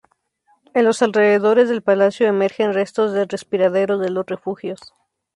En 0.73 0.83
los 0.83 1.03
alrededores 1.03 1.69
del 1.69 1.83
palacio 1.83 2.25
emergen 2.25 2.73
restos 2.73 3.11
de 3.13 3.25
respiraderos 3.25 3.99
de 3.99 4.09
los 4.09 4.25
refugios. 4.25 4.79